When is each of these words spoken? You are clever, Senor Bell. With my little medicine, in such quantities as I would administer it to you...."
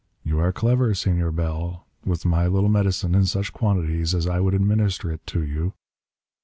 You 0.23 0.39
are 0.39 0.51
clever, 0.51 0.95
Senor 0.95 1.29
Bell. 1.31 1.85
With 2.03 2.25
my 2.25 2.47
little 2.47 2.69
medicine, 2.71 3.13
in 3.13 3.25
such 3.27 3.53
quantities 3.53 4.15
as 4.15 4.25
I 4.25 4.39
would 4.39 4.55
administer 4.55 5.11
it 5.11 5.23
to 5.27 5.45
you...." 5.45 5.73